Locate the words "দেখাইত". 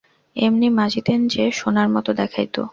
2.11-2.55